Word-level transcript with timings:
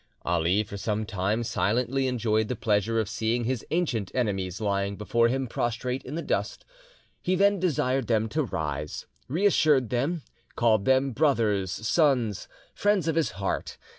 Ali 0.23 0.63
for 0.63 0.77
some 0.77 1.05
time 1.05 1.43
silently 1.43 2.07
enjoyed 2.07 2.47
the 2.47 2.55
pleasure 2.55 2.99
of 2.99 3.07
seeing 3.07 3.43
his 3.43 3.63
ancient 3.69 4.09
enemies 4.15 4.59
lying 4.59 4.95
before 4.95 5.27
him 5.27 5.45
prostrate 5.45 6.01
in 6.03 6.15
the 6.15 6.23
dust. 6.23 6.65
He 7.21 7.35
then 7.35 7.59
desired 7.59 8.07
them 8.07 8.27
to 8.29 8.41
rise, 8.45 9.05
reassured 9.27 9.91
them, 9.91 10.23
called 10.55 10.85
them 10.85 11.11
brothers, 11.11 11.71
sons, 11.71 12.47
friends 12.73 13.07
of 13.07 13.13
his 13.15 13.33
heart. 13.37 13.77